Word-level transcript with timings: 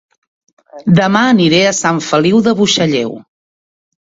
Dema 0.99 1.21
aniré 1.33 1.59
a 1.67 1.75
Sant 1.81 2.01
Feliu 2.07 2.41
de 2.49 2.55
Buixalleu 2.63 3.15